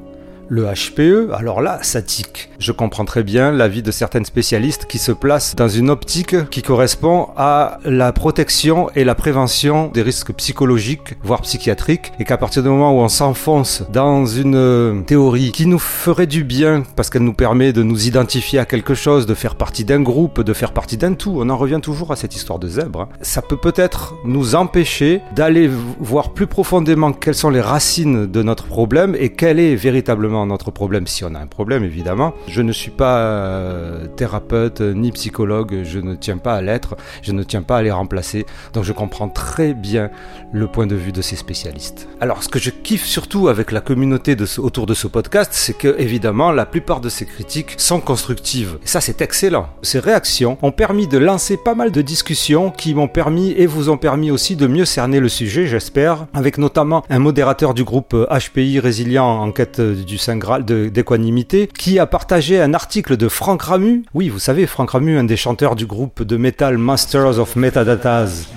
le 0.49 0.65
HPE, 0.65 1.31
alors 1.33 1.61
là, 1.61 1.79
ça 1.81 2.01
tique. 2.01 2.49
Je 2.59 2.71
comprends 2.71 3.05
très 3.05 3.23
bien 3.23 3.51
l'avis 3.51 3.81
de 3.81 3.91
certaines 3.91 4.25
spécialistes 4.25 4.85
qui 4.85 4.97
se 4.97 5.11
placent 5.11 5.55
dans 5.55 5.67
une 5.67 5.89
optique 5.89 6.49
qui 6.49 6.61
correspond 6.61 7.29
à 7.35 7.79
la 7.85 8.11
protection 8.11 8.89
et 8.95 9.03
la 9.03 9.15
prévention 9.15 9.89
des 9.93 10.01
risques 10.01 10.33
psychologiques, 10.33 11.15
voire 11.23 11.41
psychiatriques, 11.41 12.11
et 12.19 12.25
qu'à 12.25 12.37
partir 12.37 12.63
du 12.63 12.69
moment 12.69 12.91
où 12.91 13.01
on 13.01 13.09
s'enfonce 13.09 13.83
dans 13.91 14.25
une 14.25 14.55
euh, 14.55 15.01
théorie 15.01 15.51
qui 15.51 15.65
nous 15.65 15.79
ferait 15.79 16.27
du 16.27 16.43
bien, 16.43 16.83
parce 16.95 17.09
qu'elle 17.09 17.23
nous 17.23 17.33
permet 17.33 17.73
de 17.73 17.83
nous 17.83 18.07
identifier 18.07 18.59
à 18.59 18.65
quelque 18.65 18.93
chose, 18.93 19.25
de 19.25 19.33
faire 19.33 19.55
partie 19.55 19.85
d'un 19.85 20.01
groupe, 20.01 20.41
de 20.41 20.53
faire 20.53 20.73
partie 20.73 20.97
d'un 20.97 21.13
tout, 21.13 21.35
on 21.37 21.49
en 21.49 21.57
revient 21.57 21.79
toujours 21.81 22.11
à 22.11 22.15
cette 22.15 22.35
histoire 22.35 22.59
de 22.59 22.67
zèbre, 22.67 23.01
hein. 23.01 23.09
ça 23.21 23.41
peut 23.41 23.57
peut-être 23.57 24.15
nous 24.25 24.55
empêcher 24.55 25.21
d'aller 25.35 25.69
voir 25.99 26.33
plus 26.33 26.47
profondément 26.47 27.13
quelles 27.13 27.35
sont 27.35 27.49
les 27.49 27.61
racines 27.61 28.25
de 28.25 28.43
notre 28.43 28.65
problème 28.65 29.15
et 29.17 29.29
quel 29.29 29.59
est 29.59 29.75
véritablement 29.75 30.32
notre 30.45 30.71
problème, 30.71 31.07
si 31.07 31.23
on 31.23 31.35
a 31.35 31.39
un 31.39 31.47
problème 31.47 31.83
évidemment. 31.83 32.33
Je 32.47 32.61
ne 32.61 32.71
suis 32.71 32.91
pas 32.91 33.19
euh, 33.19 34.07
thérapeute 34.07 34.81
ni 34.81 35.11
psychologue, 35.11 35.81
je 35.83 35.99
ne 35.99 36.15
tiens 36.15 36.37
pas 36.37 36.55
à 36.55 36.61
l'être, 36.61 36.95
je 37.21 37.31
ne 37.31 37.43
tiens 37.43 37.61
pas 37.61 37.77
à 37.77 37.81
les 37.81 37.91
remplacer, 37.91 38.45
donc 38.73 38.83
je 38.83 38.93
comprends 38.93 39.29
très 39.29 39.73
bien 39.73 40.09
le 40.51 40.67
point 40.67 40.87
de 40.87 40.95
vue 40.95 41.11
de 41.11 41.21
ces 41.21 41.35
spécialistes. 41.35 42.07
Alors 42.19 42.43
ce 42.43 42.49
que 42.49 42.59
je 42.59 42.69
kiffe 42.69 43.05
surtout 43.05 43.47
avec 43.47 43.71
la 43.71 43.81
communauté 43.81 44.35
autour 44.57 44.85
de 44.85 44.93
ce 44.93 45.07
podcast, 45.07 45.51
c'est 45.53 45.77
que 45.77 45.95
évidemment 45.99 46.51
la 46.51 46.65
plupart 46.65 47.01
de 47.01 47.09
ces 47.09 47.25
critiques 47.25 47.75
sont 47.77 47.99
constructives. 47.99 48.77
Ça 48.85 49.01
c'est 49.01 49.21
excellent. 49.21 49.69
Ces 49.81 49.99
réactions 49.99 50.57
ont 50.61 50.71
permis 50.71 51.07
de 51.07 51.17
lancer 51.17 51.57
pas 51.57 51.75
mal 51.75 51.91
de 51.91 52.01
discussions 52.01 52.71
qui 52.71 52.93
m'ont 52.93 53.07
permis 53.07 53.51
et 53.51 53.65
vous 53.65 53.89
ont 53.89 53.97
permis 53.97 54.31
aussi 54.31 54.55
de 54.55 54.67
mieux 54.67 54.85
cerner 54.85 55.19
le 55.19 55.29
sujet, 55.29 55.67
j'espère, 55.67 56.27
avec 56.33 56.57
notamment 56.57 57.03
un 57.09 57.19
modérateur 57.19 57.73
du 57.73 57.83
groupe 57.83 58.15
HPI 58.29 58.79
Résilient 58.79 59.25
en 59.25 59.51
quête 59.51 59.81
du 59.81 60.17
D'équanimité 60.25 61.67
qui 61.67 61.99
a 61.99 62.05
partagé 62.05 62.61
un 62.61 62.73
article 62.73 63.17
de 63.17 63.27
Franck 63.27 63.63
Ramu. 63.63 64.03
Oui, 64.13 64.29
vous 64.29 64.39
savez, 64.39 64.67
Franck 64.67 64.91
Ramu, 64.91 65.17
un 65.17 65.25
des 65.25 65.35
chanteurs 65.35 65.75
du 65.75 65.85
groupe 65.85 66.23
de 66.23 66.37
metal 66.37 66.77
Masters 66.77 67.39
of 67.39 67.57
Metadatas. 67.57 68.47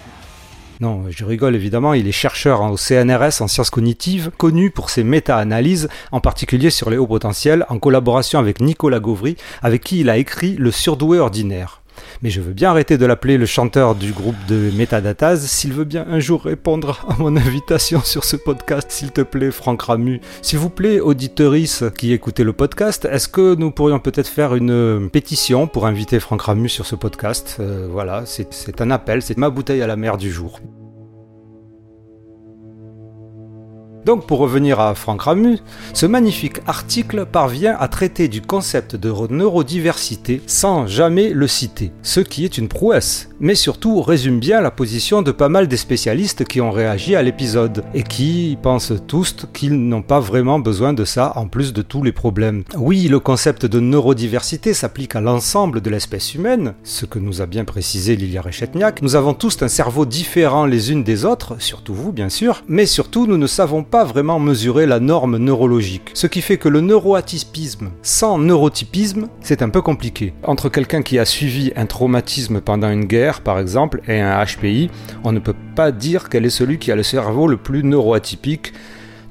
Non, 0.81 1.07
je 1.11 1.25
rigole 1.25 1.57
évidemment, 1.57 1.93
il 1.93 2.07
est 2.07 2.13
chercheur 2.13 2.61
au 2.63 2.77
CNRS 2.77 3.41
en 3.41 3.49
sciences 3.49 3.71
cognitives, 3.71 4.31
connu 4.37 4.71
pour 4.71 4.91
ses 4.91 5.03
méta-analyses, 5.03 5.89
en 6.13 6.21
particulier 6.21 6.71
sur 6.71 6.89
les 6.89 6.99
hauts 6.99 7.07
potentiels, 7.07 7.67
en 7.69 7.81
collaboration 7.81 8.39
avec 8.39 8.61
Nicolas 8.61 9.01
Gauvry, 9.01 9.37
avec 9.63 9.83
qui 9.83 10.01
il 10.01 10.11
a 10.11 10.19
écrit 10.19 10.55
Le 10.57 10.71
surdoué 10.71 11.19
ordinaire. 11.19 11.81
Mais 12.23 12.31
je 12.31 12.41
veux 12.41 12.53
bien 12.53 12.71
arrêter 12.71 12.99
de 12.99 13.07
l'appeler 13.07 13.37
le 13.37 13.47
chanteur 13.47 13.95
du 13.95 14.13
groupe 14.13 14.37
de 14.49 14.71
Metadatas 14.77 15.37
s'il 15.37 15.73
veut 15.73 15.85
bien 15.85 16.07
un 16.09 16.19
jour 16.19 16.43
répondre 16.43 17.05
à 17.09 17.17
mon 17.19 17.37
invitation 17.37 18.01
sur 18.01 18.25
ce 18.25 18.37
podcast, 18.37 18.91
s'il 18.91 19.13
te 19.13 19.21
plaît, 19.21 19.51
Franck 19.51 19.83
Ramu. 19.83 20.21
S'il 20.43 20.59
vous 20.59 20.71
plaît, 20.71 21.01
auditeurice 21.01 21.85
qui 21.99 22.13
écoutez 22.13 22.45
le 22.45 22.53
podcast, 22.53 23.07
est-ce 23.11 23.29
que 23.29 23.55
nous 23.55 23.71
pourrions 23.71 23.99
peut-être 23.99 24.29
faire 24.29 24.55
une 24.55 24.71
euh, 24.71 25.09
pétition 25.09 25.67
pour 25.67 25.87
inviter 25.87 26.19
Franck 26.21 26.43
Ramu 26.43 26.69
sur 26.69 26.87
ce 26.87 26.95
podcast? 26.95 27.57
Euh, 27.61 27.87
Voilà, 27.91 28.23
c'est 28.25 28.53
c'est 28.55 28.81
un 28.81 28.91
appel, 28.91 29.23
c'est 29.23 29.37
ma 29.37 29.51
bouteille 29.51 29.83
à 29.83 29.87
la 29.87 29.97
mer 29.97 30.17
du 30.17 30.31
jour. 30.31 30.61
Donc 34.07 34.25
pour 34.25 34.39
revenir 34.39 34.79
à 34.79 34.95
Franck 34.95 35.23
Ramu, 35.23 35.59
ce 35.93 36.07
magnifique 36.07 36.61
article 36.69 37.27
parvient 37.27 37.77
à 37.77 37.89
traiter 37.89 38.29
du 38.29 38.41
concept 38.41 38.95
de 38.95 39.13
neurodiversité 39.31 40.43
sans 40.47 40.87
jamais 40.87 41.31
le 41.31 41.49
citer, 41.49 41.91
ce 42.05 42.21
qui 42.21 42.45
est 42.45 42.57
une 42.57 42.69
prouesse, 42.69 43.31
mais 43.41 43.57
surtout 43.57 44.01
résume 44.01 44.39
bien 44.39 44.61
la 44.61 44.71
position 44.71 45.23
de 45.23 45.33
pas 45.33 45.49
mal 45.49 45.67
des 45.67 45.77
spécialistes 45.77 46.45
qui 46.45 46.61
ont 46.61 46.71
réagi 46.71 47.17
à 47.17 47.23
l'épisode 47.25 47.83
et 47.95 48.05
qui 48.05 48.57
pensent 48.63 48.93
tous 49.09 49.35
qu'ils 49.53 49.75
n'ont 49.75 50.03
pas 50.03 50.21
vraiment 50.21 50.61
besoin 50.61 50.93
de 50.93 51.05
ça 51.05 51.33
en 51.35 51.49
plus 51.49 51.73
de 51.73 51.83
tous 51.83 52.05
les 52.05 52.13
problèmes. 52.13 52.63
Oui, 52.79 53.09
le 53.09 53.19
concept 53.19 53.67
de 53.67 53.81
neurodiversité 53.81 54.73
s'applique 54.73 55.17
à 55.17 55.21
l'ensemble 55.21 55.81
de 55.81 55.91
l'espèce 55.91 56.33
humaine, 56.37 56.75
ce 56.85 57.07
que 57.07 57.19
nous 57.19 57.43
a 57.43 57.47
bien 57.47 57.65
précisé 57.65 58.15
Lilia 58.15 58.41
Rechetniak. 58.41 59.03
Nous 59.03 59.17
avons 59.17 59.35
tous 59.35 59.61
un 59.63 59.69
cerveau 59.69 60.07
différent 60.07 60.65
les 60.65 60.93
unes 60.93 61.03
des 61.03 61.25
autres, 61.25 61.57
surtout 61.61 61.95
vous 61.95 62.13
bien 62.13 62.29
sûr, 62.29 62.63
mais 62.69 62.87
surtout 62.87 63.27
nous 63.27 63.37
ne 63.37 63.49
savons 63.49 63.83
pas 63.83 63.96
vraiment 64.05 64.39
mesurer 64.39 64.87
la 64.87 65.01
norme 65.01 65.37
neurologique. 65.37 66.11
Ce 66.15 66.27
qui 66.27 66.43
fait 66.43 66.59
que 66.59 66.69
le 66.69 66.81
neuroatypisme 66.81 67.91
sans 68.03 68.39
neurotypisme, 68.39 69.29
c'est 69.41 69.63
un 69.63 69.69
peu 69.69 69.83
compliqué. 69.83 70.35
Entre 70.43 70.69
quelqu'un 70.69 71.03
qui 71.03 71.19
a 71.19 71.25
suivi 71.25 71.73
un 71.77 71.87
traumatisme 71.87 72.61
pendant 72.61 72.91
une 72.91 73.05
guerre, 73.05 73.41
par 73.41 73.59
exemple, 73.59 74.01
et 74.09 74.21
un 74.21 74.45
HPI, 74.45 74.91
on 75.25 75.33
ne 75.33 75.39
peut 75.39 75.55
pas 75.75 75.93
dire 75.93 76.29
quel 76.29 76.45
est 76.45 76.51
celui 76.51 76.79
qui 76.79 76.93
a 76.93 76.97
le 76.97 77.03
cerveau 77.03 77.47
le 77.47 77.57
plus 77.57 77.83
neuroatypique. 77.85 78.73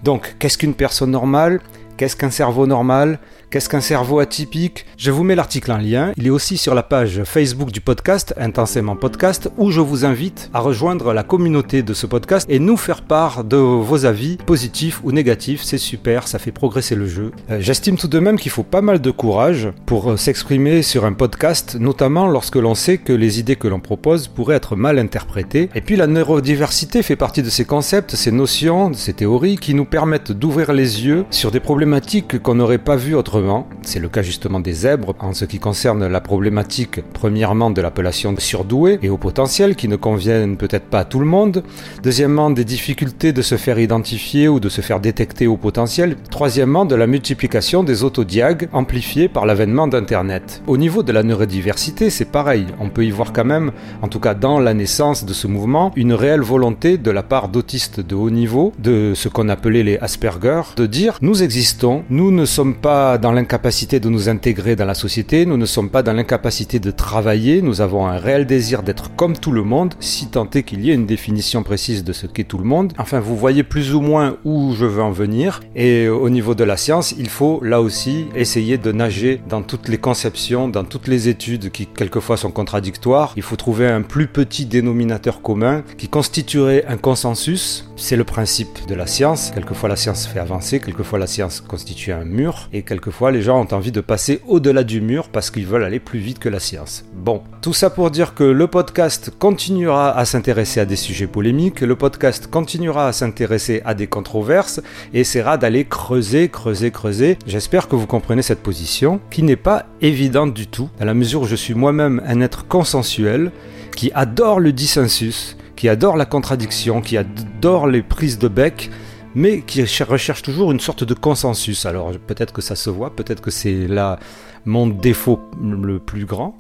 Donc, 0.04 0.36
qu'est-ce 0.40 0.58
qu'une 0.58 0.74
personne 0.74 1.12
normale? 1.12 1.62
Qu'est-ce 1.98 2.16
qu'un 2.16 2.30
cerveau 2.30 2.68
normal? 2.68 3.20
Qu'est-ce 3.56 3.70
qu'un 3.70 3.80
cerveau 3.80 4.20
atypique? 4.20 4.86
Je 4.98 5.12
vous 5.12 5.24
mets 5.24 5.34
l'article 5.34 5.72
en 5.72 5.78
lien. 5.78 6.12
Il 6.18 6.28
est 6.28 6.30
aussi 6.30 6.58
sur 6.58 6.76
la 6.76 6.84
page 6.84 7.24
Facebook 7.24 7.72
du 7.72 7.80
podcast, 7.80 8.34
Intensément 8.36 8.98
Podcast, 8.98 9.50
où 9.56 9.72
je 9.72 9.80
vous 9.80 10.04
invite 10.04 10.50
à 10.54 10.60
rejoindre 10.60 11.14
la 11.14 11.24
communauté 11.24 11.82
de 11.82 11.94
ce 11.94 12.06
podcast 12.06 12.46
et 12.50 12.60
nous 12.60 12.76
faire 12.76 13.04
part 13.04 13.46
de 13.46 13.56
vos 13.56 14.06
avis, 14.06 14.36
positifs 14.36 15.00
ou 15.06 15.14
négatifs. 15.14 15.64
C'est 15.64 15.78
super, 15.78 16.28
ça 16.28 16.38
fait 16.38 16.52
progresser 16.52 16.96
le 16.96 17.08
jeu. 17.08 17.32
Euh, 17.50 17.60
j'estime 17.62 17.96
tout 17.96 18.10
de 18.10 18.20
même 18.20 18.38
qu'il 18.38 18.52
faut 18.52 18.64
pas 18.64 18.82
mal 18.82 19.00
de 19.00 19.10
courage 19.10 19.70
pour 19.86 20.12
euh, 20.12 20.18
s'exprimer 20.18 20.82
sur 20.82 21.06
un 21.06 21.14
podcast, 21.14 21.78
notamment 21.80 22.28
lorsque 22.28 22.58
l'on 22.58 22.76
sait 22.76 22.98
que 22.98 23.14
les 23.14 23.40
idées 23.40 23.56
que 23.56 23.70
l'on 23.70 23.80
propose 23.80 24.28
pourraient 24.28 24.58
être 24.58 24.76
mal 24.76 25.00
interprétées. 25.00 25.70
Et 25.76 25.80
puis 25.80 25.96
la 25.96 26.08
neurodiversité 26.08 27.04
fait 27.04 27.16
partie 27.16 27.42
de 27.42 27.50
ces 27.50 27.64
concepts, 27.64 28.18
ces 28.18 28.34
notions, 28.34 28.92
ces 28.94 29.14
théories 29.14 29.56
qui 29.56 29.76
nous 29.76 29.86
permettent 29.86 30.34
d'ouvrir 30.34 30.74
les 30.74 31.06
yeux 31.06 31.24
sur 31.30 31.52
des 31.52 31.62
problématiques 31.62 32.44
qu'on 32.44 32.56
n'aurait 32.56 32.80
pas 32.80 32.98
vues 32.98 33.16
autrement 33.16 33.45
c'est 33.82 34.00
le 34.00 34.10
cas 34.10 34.22
justement 34.22 34.60
des 34.60 34.74
zèbres 34.74 35.16
en 35.20 35.34
ce 35.34 35.46
qui 35.46 35.60
concerne 35.60 36.08
la 36.08 36.22
problématique 36.22 37.02
premièrement 37.14 37.70
de 37.70 37.82
l'appellation 37.82 38.34
surdoué 38.38 39.00
et 39.02 39.10
au 39.10 39.18
potentiel 39.18 39.76
qui 39.76 39.88
ne 39.88 39.96
conviennent 39.96 40.58
peut-être 40.58 40.86
pas 40.86 41.00
à 41.00 41.06
tout 41.06 41.20
le 41.20 41.26
monde. 41.26 41.64
Deuxièmement, 42.04 42.50
des 42.50 42.66
difficultés 42.66 43.34
de 43.34 43.42
se 43.42 43.56
faire 43.56 43.80
identifier 43.80 44.48
ou 44.48 44.60
de 44.60 44.70
se 44.70 44.82
faire 44.82 45.00
détecter 45.00 45.48
au 45.48 45.58
potentiel. 45.58 46.16
Troisièmement, 46.30 46.86
de 46.86 46.96
la 46.96 47.08
multiplication 47.08 47.84
des 47.84 48.04
autodiags 48.04 48.70
amplifiés 48.74 49.28
par 49.28 49.46
l'avènement 49.46 49.88
d'Internet. 49.88 50.62
Au 50.68 50.78
niveau 50.78 51.04
de 51.04 51.12
la 51.12 51.24
neurodiversité, 51.24 52.10
c'est 52.10 52.32
pareil. 52.32 52.66
On 52.80 52.90
peut 52.90 53.06
y 53.06 53.12
voir 53.12 53.34
quand 53.34 53.46
même, 53.46 53.72
en 54.02 54.08
tout 54.08 54.20
cas 54.20 54.34
dans 54.34 54.60
la 54.60 54.74
naissance 54.74 55.26
de 55.26 55.34
ce 55.34 55.48
mouvement, 55.48 55.92
une 55.96 56.14
réelle 56.14 56.42
volonté 56.42 56.98
de 56.98 57.12
la 57.12 57.24
part 57.24 57.50
d'autistes 57.50 58.00
de 58.00 58.16
haut 58.16 58.30
niveau, 58.30 58.74
de 58.80 59.14
ce 59.16 59.30
qu'on 59.30 59.50
appelait 59.50 59.84
les 59.84 59.98
Asperger, 59.98 60.62
de 60.76 60.86
dire 60.86 61.18
nous 61.22 61.44
existons, 61.44 62.04
nous 62.10 62.32
ne 62.32 62.46
sommes 62.46 62.76
pas 62.76 63.18
dans 63.18 63.25
l'incapacité 63.32 64.00
de 64.00 64.10
nous 64.10 64.30
intégrer 64.30 64.76
dans 64.76 64.86
la 64.86 64.94
société, 64.94 65.46
nous 65.46 65.58
ne 65.58 65.66
sommes 65.66 65.90
pas 65.90 66.04
dans 66.04 66.14
l'incapacité 66.14 66.80
de 66.80 66.92
travailler, 66.92 67.62
nous 67.62 67.82
avons 67.82 68.06
un 68.08 68.18
réel 68.18 68.46
désir 68.46 68.84
d'être 68.84 69.16
comme 69.16 69.38
tout 69.38 69.52
le 69.52 69.64
monde, 69.64 69.96
si 70.00 70.28
tant 70.28 70.50
est 70.52 70.64
qu'il 70.64 70.84
y 70.84 70.92
ait 70.92 70.94
une 70.94 71.06
définition 71.06 71.64
précise 71.64 72.04
de 72.04 72.14
ce 72.14 72.28
qu'est 72.28 72.44
tout 72.44 72.58
le 72.58 72.64
monde. 72.64 72.94
Enfin, 72.98 73.20
vous 73.20 73.36
voyez 73.36 73.64
plus 73.64 73.94
ou 73.94 74.02
moins 74.02 74.38
où 74.44 74.74
je 74.74 74.86
veux 74.86 75.02
en 75.02 75.12
venir. 75.12 75.62
Et 75.76 76.08
au 76.08 76.30
niveau 76.30 76.56
de 76.56 76.64
la 76.64 76.78
science, 76.78 77.16
il 77.18 77.30
faut 77.30 77.64
là 77.64 77.82
aussi 77.82 78.28
essayer 78.36 78.78
de 78.78 78.92
nager 78.92 79.42
dans 79.50 79.62
toutes 79.62 79.88
les 79.88 79.98
conceptions, 79.98 80.68
dans 80.68 80.84
toutes 80.84 81.08
les 81.08 81.30
études 81.30 81.72
qui 81.72 81.88
quelquefois 81.88 82.38
sont 82.38 82.52
contradictoires. 82.52 83.34
Il 83.36 83.44
faut 83.44 83.56
trouver 83.56 83.88
un 83.88 84.02
plus 84.02 84.28
petit 84.28 84.66
dénominateur 84.66 85.42
commun 85.42 85.84
qui 85.98 86.08
constituerait 86.08 86.86
un 86.88 86.98
consensus. 86.98 87.90
C'est 87.96 88.18
le 88.18 88.24
principe 88.24 88.86
de 88.88 88.96
la 88.96 89.08
science. 89.08 89.52
Quelquefois 89.54 89.90
la 89.90 89.96
science 89.96 90.28
fait 90.28 90.40
avancer, 90.40 90.80
quelquefois 90.80 91.20
la 91.20 91.28
science 91.28 91.62
constitue 91.62 92.12
un 92.12 92.26
mur, 92.26 92.70
et 92.74 92.84
quelquefois 92.84 93.15
les 93.24 93.42
gens 93.42 93.60
ont 93.60 93.74
envie 93.74 93.92
de 93.92 94.02
passer 94.02 94.42
au-delà 94.48 94.84
du 94.84 95.02
mur 95.02 95.30
parce 95.30 95.50
qu'ils 95.50 95.66
veulent 95.66 95.84
aller 95.84 96.00
plus 96.00 96.20
vite 96.20 96.40
que 96.40 96.50
la 96.50 96.60
science. 96.60 97.06
Bon, 97.16 97.42
tout 97.62 97.74
ça 97.74 97.90
pour 97.90 98.12
dire 98.12 98.36
que 98.36 98.44
le 98.44 98.68
podcast 98.68 99.32
continuera 99.40 100.16
à 100.16 100.26
s'intéresser 100.26 100.80
à 100.80 100.86
des 100.86 100.96
sujets 100.96 101.28
polémiques, 101.28 101.82
le 101.82 101.96
podcast 101.96 102.48
continuera 102.48 103.08
à 103.08 103.14
s'intéresser 103.14 103.82
à 103.86 103.94
des 103.94 104.08
controverses 104.08 104.82
et 105.14 105.22
essaiera 105.22 105.58
d'aller 105.58 105.86
creuser, 105.86 106.50
creuser, 106.50 106.92
creuser. 106.92 107.38
J'espère 107.48 107.88
que 107.88 107.96
vous 107.96 108.08
comprenez 108.08 108.42
cette 108.42 108.62
position 108.62 109.20
qui 109.32 109.44
n'est 109.44 109.56
pas 109.56 109.86
évidente 110.02 110.54
du 110.54 110.68
tout, 110.68 110.90
à 111.00 111.06
la 111.06 111.14
mesure 111.14 111.42
où 111.42 111.48
je 111.48 111.56
suis 111.56 111.74
moi-même 111.74 112.22
un 112.28 112.42
être 112.42 112.68
consensuel 112.68 113.52
qui 113.96 114.12
adore 114.14 114.60
le 114.60 114.74
dissensus, 114.74 115.58
qui 115.76 115.90
adore 115.90 116.18
la 116.18 116.26
contradiction, 116.26 117.02
qui 117.02 117.18
adore 117.18 117.88
les 117.88 118.02
prises 118.02 118.40
de 118.40 118.48
bec, 118.48 118.90
mais 119.36 119.62
qui 119.62 119.84
recherche 120.04 120.42
toujours 120.42 120.72
une 120.72 120.80
sorte 120.80 121.04
de 121.04 121.14
consensus. 121.14 121.86
Alors 121.86 122.12
peut-être 122.26 122.54
que 122.54 122.62
ça 122.62 122.76
se 122.76 122.90
voit, 122.90 123.16
peut-être 123.16 123.42
que 123.42 123.52
c'est 123.52 123.88
là 123.88 124.18
mon 124.66 124.88
défaut 124.88 125.40
le 125.62 126.00
plus 126.00 126.26
grand, 126.26 126.60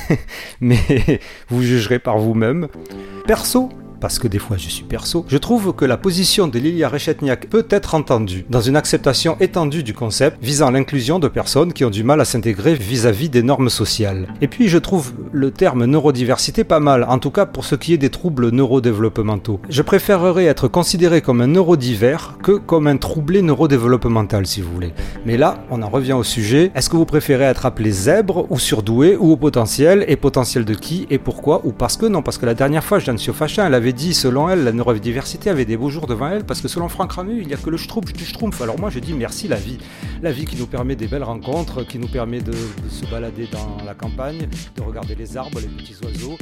mais 0.60 1.20
vous 1.48 1.62
jugerez 1.62 1.98
par 1.98 2.18
vous-même. 2.18 2.68
Perso, 3.26 3.68
parce 4.02 4.18
que 4.18 4.26
des 4.26 4.40
fois 4.40 4.56
je 4.56 4.68
suis 4.68 4.82
perso, 4.82 5.24
je 5.28 5.38
trouve 5.38 5.72
que 5.72 5.84
la 5.84 5.96
position 5.96 6.48
de 6.48 6.58
Lilia 6.58 6.88
Rechetniak 6.88 7.48
peut 7.48 7.66
être 7.70 7.94
entendue 7.94 8.44
dans 8.50 8.60
une 8.60 8.74
acceptation 8.74 9.36
étendue 9.38 9.84
du 9.84 9.94
concept 9.94 10.38
visant 10.42 10.72
l'inclusion 10.72 11.20
de 11.20 11.28
personnes 11.28 11.72
qui 11.72 11.84
ont 11.84 11.90
du 11.90 12.02
mal 12.02 12.20
à 12.20 12.24
s'intégrer 12.24 12.74
vis-à-vis 12.74 13.28
des 13.28 13.44
normes 13.44 13.70
sociales. 13.70 14.26
Et 14.40 14.48
puis 14.48 14.66
je 14.66 14.78
trouve 14.78 15.12
le 15.30 15.52
terme 15.52 15.84
neurodiversité 15.84 16.64
pas 16.64 16.80
mal, 16.80 17.04
en 17.04 17.20
tout 17.20 17.30
cas 17.30 17.46
pour 17.46 17.64
ce 17.64 17.76
qui 17.76 17.94
est 17.94 17.98
des 17.98 18.10
troubles 18.10 18.50
neurodéveloppementaux. 18.50 19.60
Je 19.68 19.82
préférerais 19.82 20.46
être 20.46 20.66
considéré 20.66 21.20
comme 21.20 21.40
un 21.40 21.46
neurodivers 21.46 22.38
que 22.42 22.52
comme 22.52 22.88
un 22.88 22.96
troublé 22.96 23.40
neurodéveloppemental 23.40 24.46
si 24.48 24.62
vous 24.62 24.72
voulez. 24.72 24.92
Mais 25.26 25.36
là, 25.36 25.64
on 25.70 25.80
en 25.80 25.88
revient 25.88 26.14
au 26.14 26.24
sujet. 26.24 26.72
Est-ce 26.74 26.90
que 26.90 26.96
vous 26.96 27.06
préférez 27.06 27.44
être 27.44 27.66
appelé 27.66 27.92
zèbre 27.92 28.50
ou 28.50 28.58
surdoué 28.58 29.16
ou 29.16 29.30
au 29.30 29.36
potentiel 29.36 30.04
Et 30.08 30.16
potentiel 30.16 30.64
de 30.64 30.74
qui 30.74 31.06
et 31.08 31.18
pourquoi 31.18 31.60
Ou 31.62 31.70
parce 31.70 31.96
que 31.96 32.06
non, 32.06 32.22
parce 32.22 32.38
que 32.38 32.46
la 32.46 32.54
dernière 32.54 32.82
fois, 32.82 32.98
Jeanne 32.98 33.18
Siofachin, 33.18 33.64
elle 33.64 33.74
avait 33.74 33.91
dit, 33.92 34.14
selon 34.14 34.48
elle, 34.48 34.64
la 34.64 34.72
neurodiversité 34.72 35.50
avait 35.50 35.64
des 35.64 35.76
beaux 35.76 35.90
jours 35.90 36.06
devant 36.06 36.28
elle, 36.28 36.44
parce 36.44 36.60
que 36.60 36.68
selon 36.68 36.88
Franck 36.88 37.12
Ramu, 37.12 37.40
il 37.40 37.46
n'y 37.46 37.54
a 37.54 37.56
que 37.56 37.70
le 37.70 37.76
schtroumpf 37.76 38.12
du 38.12 38.24
schtroumpf. 38.24 38.60
Alors 38.60 38.78
moi, 38.78 38.90
je 38.90 38.98
dis 38.98 39.14
merci 39.14 39.48
la 39.48 39.56
vie. 39.56 39.78
La 40.22 40.32
vie 40.32 40.44
qui 40.44 40.56
nous 40.56 40.66
permet 40.66 40.96
des 40.96 41.06
belles 41.06 41.24
rencontres, 41.24 41.84
qui 41.84 41.98
nous 41.98 42.08
permet 42.08 42.40
de, 42.40 42.52
se 42.88 43.06
balader 43.10 43.48
dans 43.50 43.84
la 43.84 43.94
campagne, 43.94 44.48
de 44.76 44.82
regarder 44.82 45.14
les 45.14 45.36
arbres, 45.36 45.60
les 45.60 45.68
petits 45.68 45.96
oiseaux. 46.04 46.36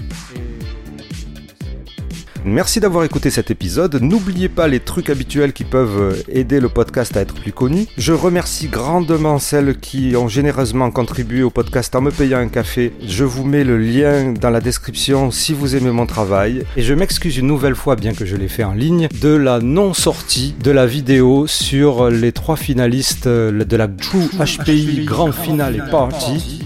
Merci 2.44 2.80
d'avoir 2.80 3.04
écouté 3.04 3.28
cet 3.30 3.50
épisode. 3.50 4.00
N'oubliez 4.00 4.48
pas 4.48 4.66
les 4.66 4.80
trucs 4.80 5.10
habituels 5.10 5.52
qui 5.52 5.64
peuvent 5.64 6.24
aider 6.28 6.58
le 6.58 6.70
podcast 6.70 7.16
à 7.16 7.20
être 7.20 7.34
plus 7.34 7.52
connu. 7.52 7.86
Je 7.98 8.14
remercie 8.14 8.68
grandement 8.68 9.38
celles 9.38 9.78
qui 9.78 10.14
ont 10.16 10.28
généreusement 10.28 10.90
contribué 10.90 11.42
au 11.42 11.50
podcast 11.50 11.94
en 11.94 12.00
me 12.00 12.10
payant 12.10 12.38
un 12.38 12.48
café. 12.48 12.94
Je 13.06 13.24
vous 13.24 13.44
mets 13.44 13.64
le 13.64 13.76
lien 13.76 14.32
dans 14.32 14.50
la 14.50 14.60
description 14.60 15.30
si 15.30 15.52
vous 15.52 15.76
aimez 15.76 15.90
mon 15.90 16.06
travail. 16.06 16.64
Et 16.76 16.82
je 16.82 16.94
m'excuse 16.94 17.36
une 17.36 17.46
nouvelle 17.46 17.74
fois, 17.74 17.94
bien 17.94 18.14
que 18.14 18.24
je 18.24 18.36
l'ai 18.36 18.48
fait 18.48 18.64
en 18.64 18.72
ligne, 18.72 19.08
de 19.20 19.34
la 19.34 19.60
non-sortie 19.60 20.54
de 20.62 20.70
la 20.70 20.86
vidéo 20.86 21.46
sur 21.46 22.08
les 22.08 22.32
trois 22.32 22.56
finalistes 22.56 23.28
de 23.28 23.76
la 23.76 23.86
True 23.86 24.30
HPI 24.38 25.04
Grand 25.04 25.32
Final 25.32 25.76
et 25.76 25.90
Party. 25.90 26.62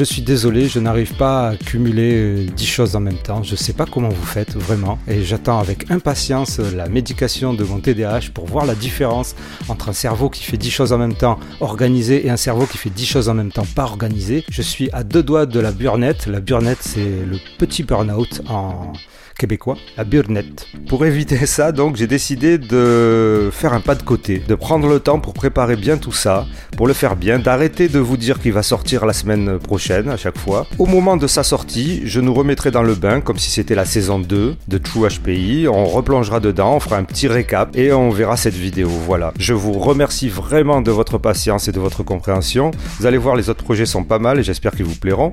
Je 0.00 0.04
suis 0.06 0.22
désolé, 0.22 0.66
je 0.66 0.78
n'arrive 0.78 1.12
pas 1.16 1.48
à 1.48 1.56
cumuler 1.56 2.46
10 2.56 2.64
euh, 2.64 2.66
choses 2.66 2.96
en 2.96 3.00
même 3.00 3.18
temps. 3.18 3.42
Je 3.42 3.50
ne 3.50 3.56
sais 3.58 3.74
pas 3.74 3.84
comment 3.84 4.08
vous 4.08 4.24
faites 4.24 4.56
vraiment. 4.56 4.98
Et 5.06 5.22
j'attends 5.24 5.58
avec 5.58 5.90
impatience 5.90 6.58
la 6.58 6.88
médication 6.88 7.52
de 7.52 7.62
mon 7.64 7.80
TDAH 7.80 8.30
pour 8.32 8.46
voir 8.46 8.64
la 8.64 8.74
différence 8.74 9.34
entre 9.68 9.90
un 9.90 9.92
cerveau 9.92 10.30
qui 10.30 10.42
fait 10.42 10.56
10 10.56 10.70
choses 10.70 10.92
en 10.94 10.96
même 10.96 11.12
temps 11.12 11.38
organisé 11.60 12.24
et 12.24 12.30
un 12.30 12.38
cerveau 12.38 12.64
qui 12.64 12.78
fait 12.78 12.88
10 12.88 13.04
choses 13.04 13.28
en 13.28 13.34
même 13.34 13.52
temps 13.52 13.66
pas 13.76 13.82
organisé. 13.82 14.42
Je 14.50 14.62
suis 14.62 14.88
à 14.94 15.04
deux 15.04 15.22
doigts 15.22 15.44
de 15.44 15.60
la 15.60 15.70
burnette. 15.70 16.28
La 16.28 16.40
burnette, 16.40 16.78
c'est 16.80 17.04
le 17.04 17.36
petit 17.58 17.82
burn-out 17.82 18.40
en 18.48 18.94
québécois, 19.40 19.76
la 19.96 20.04
burnette. 20.04 20.66
Pour 20.86 21.06
éviter 21.06 21.46
ça, 21.56 21.72
donc, 21.72 21.96
j'ai 21.96 22.06
décidé 22.06 22.58
de 22.58 23.48
faire 23.50 23.72
un 23.72 23.80
pas 23.80 23.94
de 23.94 24.02
côté, 24.02 24.42
de 24.46 24.54
prendre 24.54 24.86
le 24.86 25.00
temps 25.00 25.18
pour 25.18 25.32
préparer 25.32 25.76
bien 25.76 25.96
tout 25.96 26.12
ça, 26.12 26.46
pour 26.76 26.86
le 26.86 26.92
faire 26.92 27.16
bien, 27.16 27.38
d'arrêter 27.38 27.88
de 27.88 27.98
vous 27.98 28.18
dire 28.18 28.38
qu'il 28.38 28.52
va 28.52 28.62
sortir 28.62 29.06
la 29.06 29.14
semaine 29.14 29.58
prochaine 29.58 30.10
à 30.10 30.18
chaque 30.18 30.36
fois. 30.36 30.66
Au 30.78 30.84
moment 30.84 31.16
de 31.16 31.26
sa 31.26 31.42
sortie, 31.42 32.02
je 32.04 32.20
nous 32.20 32.34
remettrai 32.34 32.70
dans 32.70 32.82
le 32.82 32.94
bain 32.94 33.22
comme 33.22 33.38
si 33.38 33.50
c'était 33.50 33.74
la 33.74 33.86
saison 33.86 34.18
2 34.18 34.56
de 34.68 34.78
True 34.78 35.08
HPI. 35.08 35.66
On 35.68 35.86
replongera 35.86 36.40
dedans, 36.40 36.76
on 36.76 36.80
fera 36.80 36.98
un 36.98 37.04
petit 37.04 37.26
récap 37.26 37.74
et 37.76 37.92
on 37.94 38.10
verra 38.10 38.36
cette 38.36 38.54
vidéo. 38.54 38.88
Voilà. 38.88 39.32
Je 39.38 39.54
vous 39.54 39.72
remercie 39.72 40.28
vraiment 40.28 40.82
de 40.82 40.90
votre 40.90 41.16
patience 41.16 41.66
et 41.66 41.72
de 41.72 41.80
votre 41.80 42.02
compréhension. 42.02 42.72
Vous 42.98 43.06
allez 43.06 43.18
voir, 43.18 43.36
les 43.36 43.48
autres 43.48 43.64
projets 43.64 43.86
sont 43.86 44.04
pas 44.04 44.18
mal 44.18 44.38
et 44.38 44.42
j'espère 44.42 44.72
qu'ils 44.72 44.84
vous 44.84 45.00
plairont. 45.00 45.32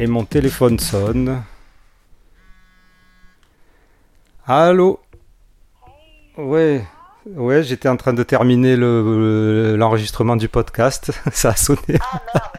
Et 0.00 0.06
mon 0.06 0.24
téléphone 0.24 0.78
sonne. 0.78 1.36
Allô 4.48 5.00
Ouais, 6.38 6.86
Ouais, 7.34 7.64
j'étais 7.64 7.88
en 7.88 7.96
train 7.96 8.12
de 8.12 8.22
terminer 8.22 8.76
l'enregistrement 8.76 10.34
le, 10.34 10.38
du 10.38 10.48
podcast. 10.48 11.10
Ça 11.32 11.50
a 11.50 11.56
sonné. 11.56 11.98
Ah, 12.34 12.52